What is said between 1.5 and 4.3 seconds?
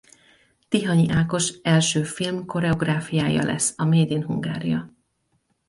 első film-koreográfiája lesz a Made In